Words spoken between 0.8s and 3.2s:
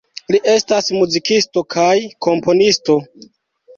muzikisto kaj komponisto.